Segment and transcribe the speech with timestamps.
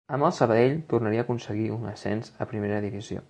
[0.15, 3.19] Amb el Sabadell tornaria a aconseguir un ascens a primera divisió.